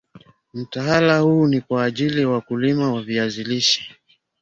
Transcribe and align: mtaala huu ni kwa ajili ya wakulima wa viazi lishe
mtaala 0.53 1.19
huu 1.19 1.47
ni 1.47 1.61
kwa 1.61 1.83
ajili 1.83 2.21
ya 2.21 2.29
wakulima 2.29 2.93
wa 2.93 3.01
viazi 3.03 3.43
lishe 3.43 3.95